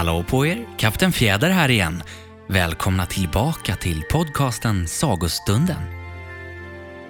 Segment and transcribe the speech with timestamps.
[0.00, 0.66] Hallå på er!
[0.78, 2.02] Kapten Fjäder här igen.
[2.48, 5.82] Välkomna tillbaka till podcasten Sagostunden.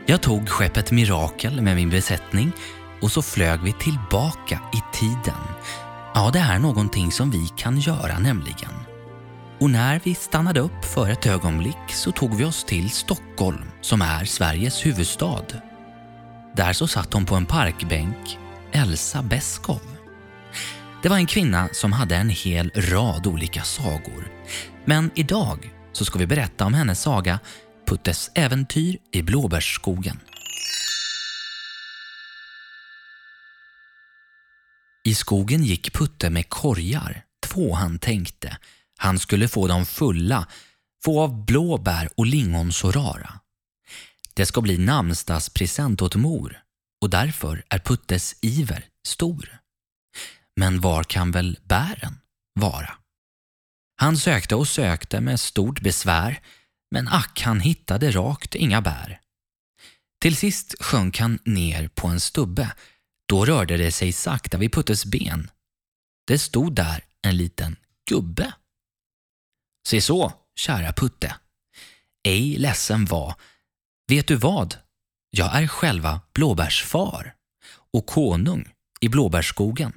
[0.06, 2.52] Jag tog skeppet Mirakel med min besättning
[3.02, 5.40] och så flög vi tillbaka i tiden.
[6.14, 8.74] Ja, det är någonting som vi kan göra nämligen.
[9.60, 14.02] Och när vi stannade upp för ett ögonblick så tog vi oss till Stockholm som
[14.02, 15.44] är Sveriges huvudstad.
[16.56, 18.38] Där så satt hon på en parkbänk,
[18.72, 19.99] Elsa Beskow.
[21.02, 24.32] Det var en kvinna som hade en hel rad olika sagor.
[24.84, 27.38] Men idag så ska vi berätta om hennes saga
[27.86, 30.20] Puttes äventyr i blåbärsskogen.
[35.04, 38.56] I skogen gick Putte med korgar, två han tänkte.
[38.98, 40.46] Han skulle få dem fulla,
[41.04, 43.40] få av blåbär och lingon så rara.
[44.34, 46.58] Det ska bli namnsdagspresent åt mor
[47.02, 49.59] och därför är Puttes iver stor.
[50.60, 52.20] Men var kan väl bären
[52.60, 52.90] vara?
[53.96, 56.42] Han sökte och sökte med stort besvär
[56.90, 59.20] men ack, han hittade rakt inga bär.
[60.20, 62.72] Till sist sjönk han ner på en stubbe.
[63.28, 65.50] Då rörde det sig sakta vid Puttes ben.
[66.26, 67.76] Det stod där en liten
[68.10, 68.52] gubbe.
[69.88, 71.36] Se så, kära Putte.
[72.24, 73.34] Ej ledsen var.
[74.08, 74.76] Vet du vad?
[75.30, 77.34] Jag är själva blåbärsfar
[77.92, 79.92] och konung i blåbärsskogen.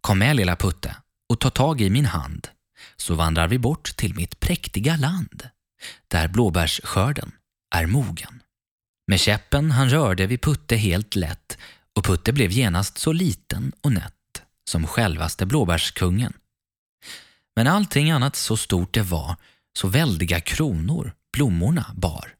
[0.00, 0.96] Kom med lilla Putte
[1.28, 2.48] och ta tag i min hand
[2.96, 5.48] så vandrar vi bort till mitt präktiga land
[6.08, 7.32] där blåbärsskörden
[7.74, 8.42] är mogen.
[9.06, 11.58] Med käppen han rörde vid Putte helt lätt
[11.96, 16.32] och Putte blev genast så liten och nätt som självaste blåbärskungen.
[17.56, 19.36] Men allting annat så stort det var,
[19.78, 22.34] så väldiga kronor blommorna bar.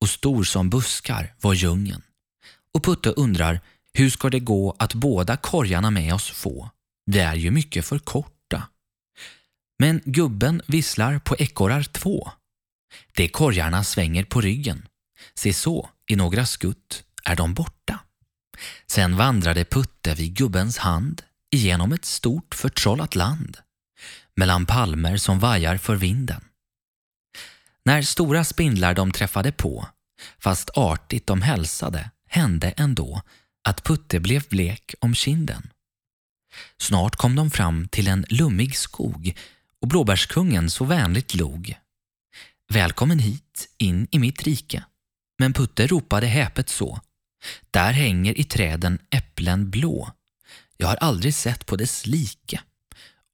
[0.00, 2.02] Och stor som buskar var djungeln.
[2.74, 3.60] Och Putte undrar
[3.94, 6.70] hur ska det gå att båda korgarna med oss få?
[7.06, 8.68] Vi är ju mycket för korta.
[9.78, 12.30] Men gubben visslar på ekorrar två.
[13.16, 14.88] De korgarna svänger på ryggen.
[15.34, 17.98] Se så, i några skutt är de borta.
[18.86, 23.58] Sen vandrade Putte vid gubbens hand igenom ett stort förtrollat land
[24.36, 26.44] mellan palmer som vajar för vinden.
[27.84, 29.88] När stora spindlar de träffade på,
[30.38, 33.22] fast artigt de hälsade, hände ändå
[33.62, 35.70] att Putte blev blek om kinden.
[36.78, 39.36] Snart kom de fram till en lummig skog
[39.80, 41.74] och blåbärskungen så vänligt log.
[42.68, 44.84] Välkommen hit, in i mitt rike.
[45.38, 47.00] Men Putte ropade häpet så.
[47.70, 50.12] Där hänger i träden äpplen blå.
[50.76, 52.60] Jag har aldrig sett på dess like.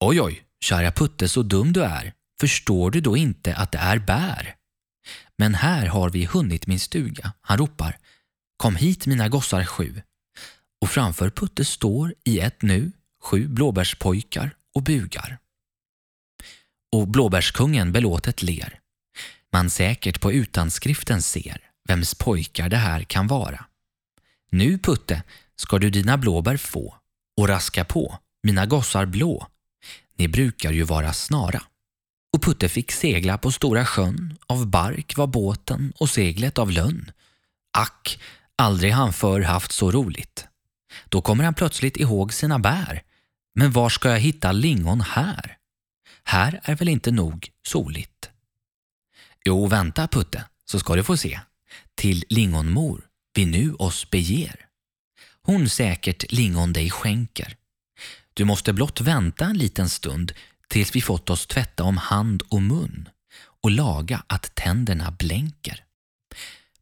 [0.01, 2.13] Oj, oj, kära Putte, så dum du är.
[2.41, 4.55] Förstår du då inte att det är bär?
[5.37, 7.33] Men här har vi hunnit min stuga.
[7.41, 7.99] Han ropar.
[8.57, 10.03] Kom hit mina gossar sju
[10.81, 15.39] och framför Putte står i ett nu sju blåbärspojkar och bugar.
[16.93, 18.81] Och blåbärskungen belåtet ler.
[19.53, 23.65] Man säkert på utanskriften ser vems pojkar det här kan vara.
[24.51, 25.23] Nu Putte
[25.57, 26.95] ska du dina blåbär få
[27.37, 29.47] och raska på, mina gossar blå.
[30.17, 31.63] Ni brukar ju vara snara.
[32.33, 37.11] Och Putte fick segla på stora sjön, av bark var båten och seglet av lönn.
[37.79, 38.19] Ack,
[38.57, 40.47] aldrig han förr haft så roligt.
[41.09, 43.03] Då kommer han plötsligt ihåg sina bär.
[43.55, 45.57] Men var ska jag hitta lingon här?
[46.25, 48.31] Här är väl inte nog soligt?
[49.45, 51.41] Jo, vänta Putte, så ska du få se.
[51.95, 53.05] Till lingonmor
[53.35, 54.67] vi nu oss beger.
[55.43, 57.57] Hon säkert lingon dig skänker.
[58.35, 60.33] Du måste blott vänta en liten stund
[60.69, 63.09] tills vi fått oss tvätta om hand och mun
[63.63, 65.85] och laga att tänderna blänker.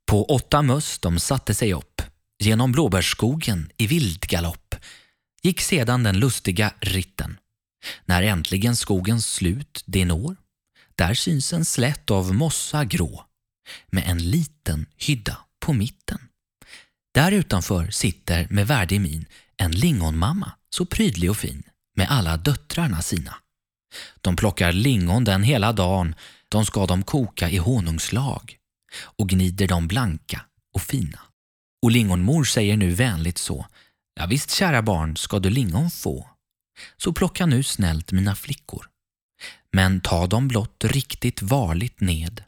[0.07, 1.96] På åtta möss de satte sig upp
[2.39, 4.75] Genom blåbärsskogen i vildgalopp
[5.43, 7.39] gick sedan den lustiga ritten.
[8.05, 10.37] När äntligen skogens slut det når,
[10.95, 13.25] där syns en slätt av mossa grå
[13.91, 16.19] med en liten hydda på mitten.
[17.15, 21.63] Där utanför sitter med värdig min en lingonmamma så prydlig och fin
[21.97, 23.35] med alla döttrarna sina.
[24.21, 26.15] De plockar lingon den hela dagen,
[26.49, 28.57] de ska de koka i honungslag
[29.01, 30.41] och gnider dem blanka
[30.75, 31.21] och fina.
[31.83, 33.67] Och lingonmor säger nu vänligt så.
[34.15, 36.31] Ja, visst kära barn ska du lingon få.
[36.97, 38.87] Så plocka nu snällt mina flickor.
[39.73, 42.45] Men ta dem blott riktigt varligt ned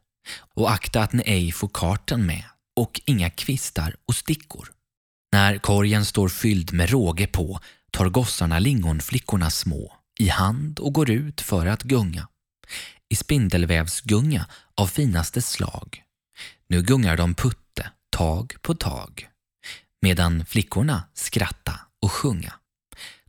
[0.54, 2.44] och akta att ni ej får karten med
[2.76, 4.72] och inga kvistar och stickor.
[5.32, 7.60] När korgen står fylld med råge på
[7.90, 12.28] tar gossarna lingonflickorna små i hand och går ut för att gunga.
[13.08, 16.02] I spindelvävsgunga av finaste slag.
[16.69, 17.68] Nu gungar de putt
[18.19, 19.29] tag på tag
[20.03, 22.55] medan flickorna skratta och sjunga.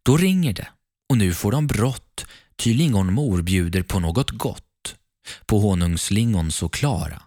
[0.04, 0.68] Då ringer det
[1.10, 2.26] och nu får de brått
[2.56, 4.96] ty lingonmor bjuder på något gott,
[5.46, 7.22] på honungslingon så klara,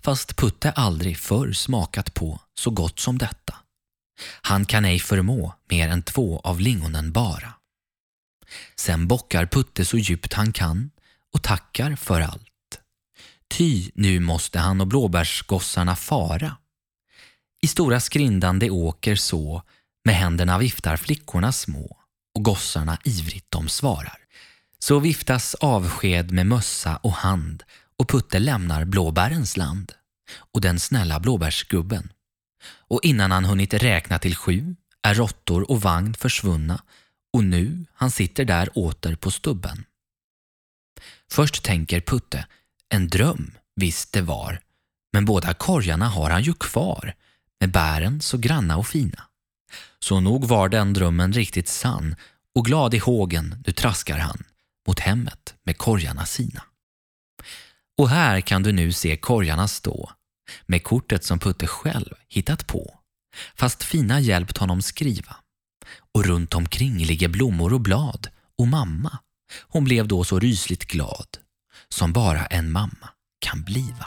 [0.00, 3.54] fast Putte aldrig förr smakat på så gott som detta.
[4.42, 7.54] Han kan ej förmå mer än två av lingonen bara.
[8.76, 10.90] Sen bockar Putte så djupt han kan
[11.32, 12.80] och tackar för allt.
[13.50, 16.56] Ty nu måste han och blåbärsgossarna fara.
[17.64, 19.62] I stora skrindande åker så,
[20.04, 21.96] med händerna viftar flickorna små
[22.34, 24.18] och gossarna ivrigt de svarar.
[24.78, 27.62] Så viftas avsked med mössa och hand
[27.98, 29.92] och Putte lämnar blåbärens land
[30.52, 32.12] och den snälla blåbärsgubben.
[32.64, 36.82] Och innan han hunnit räkna till sju är råttor och vagn försvunna
[37.32, 39.84] och nu han sitter där åter på stubben.
[41.30, 42.46] Först tänker Putte,
[42.88, 44.60] en dröm, visst det var,
[45.12, 47.14] men båda korgarna har han ju kvar
[47.60, 49.24] med bären så granna och fina.
[49.98, 52.16] Så nog var den drömmen riktigt sann
[52.54, 54.44] och glad i hågen nu traskar han
[54.88, 56.62] mot hemmet med korgarna sina.
[57.98, 60.10] Och här kan du nu se korgarna stå
[60.66, 62.98] med kortet som Putte själv hittat på
[63.54, 65.36] fast fina hjälpt honom skriva.
[66.14, 68.28] Och runt omkring ligger blommor och blad
[68.58, 69.18] och mamma,
[69.68, 71.26] hon blev då så rysligt glad
[71.88, 73.08] som bara en mamma
[73.38, 74.06] kan bliva.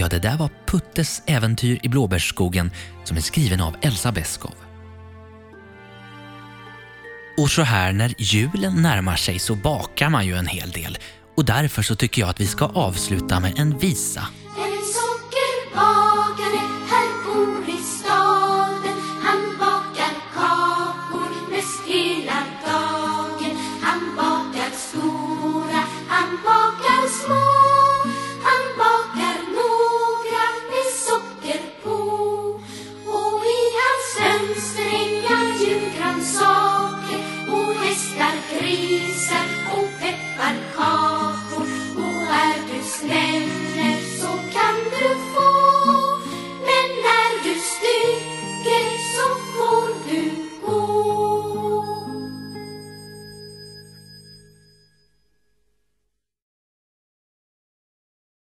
[0.00, 2.70] Ja, det där var Puttes äventyr i blåbärsskogen
[3.04, 4.54] som är skriven av Elsa Beskow.
[7.38, 10.98] Och så här när julen närmar sig så bakar man ju en hel del
[11.36, 14.26] och därför så tycker jag att vi ska avsluta med en visa